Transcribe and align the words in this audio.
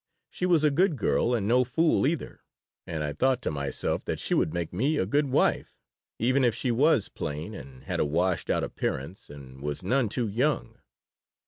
She 0.31 0.47
was 0.47 0.63
a 0.63 0.71
good 0.71 0.95
girl, 0.95 1.35
and 1.35 1.47
no 1.47 1.63
fool, 1.63 2.07
either, 2.07 2.43
and 2.87 3.03
I 3.03 3.13
thought 3.13 3.39
to 3.43 3.51
myself 3.51 4.03
that 4.05 4.17
she 4.17 4.33
would 4.33 4.51
make 4.51 4.73
me 4.73 4.97
a 4.97 5.05
good 5.05 5.27
wife, 5.29 5.75
even 6.17 6.43
if 6.43 6.55
she 6.55 6.71
was 6.71 7.07
plain 7.07 7.53
and 7.53 7.83
had 7.83 7.99
a 7.99 8.05
washed 8.05 8.49
out 8.49 8.63
appearance 8.63 9.29
and 9.29 9.61
was 9.61 9.83
none 9.83 10.09
too 10.09 10.27
young. 10.27 10.79